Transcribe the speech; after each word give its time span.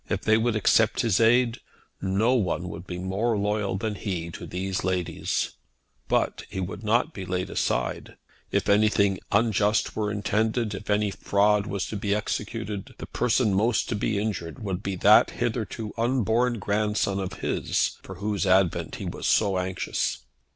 If 0.09 0.21
they 0.23 0.35
would 0.35 0.55
accept 0.55 1.01
his 1.01 1.19
aid, 1.19 1.59
no 2.01 2.33
one 2.33 2.69
would 2.69 2.87
be 2.87 2.97
more 2.97 3.37
loyal 3.37 3.77
than 3.77 3.93
he 3.93 4.31
to 4.31 4.47
these 4.47 4.83
ladies. 4.83 5.51
But 6.07 6.43
he 6.49 6.59
would 6.59 6.83
not 6.83 7.13
be 7.13 7.23
laid 7.23 7.51
aside. 7.51 8.15
If 8.51 8.67
anything 8.67 9.19
unjust 9.31 9.95
were 9.95 10.09
intended, 10.11 10.73
if 10.73 10.89
any 10.89 11.11
fraud 11.11 11.67
was 11.67 11.85
to 11.89 11.95
be 11.97 12.15
executed, 12.15 12.95
the 12.97 13.05
person 13.05 13.53
most 13.53 13.89
to 13.89 13.95
be 13.95 14.17
injured 14.17 14.63
would 14.63 14.81
be 14.81 14.95
that 14.95 15.29
hitherto 15.37 15.93
unborn 15.99 16.57
grandson 16.57 17.19
of 17.19 17.33
his 17.33 17.99
for 18.01 18.15
whose 18.15 18.47
advent 18.47 18.95
he 18.95 19.05
was 19.05 19.27
so 19.27 19.59
anxious. 19.59 20.23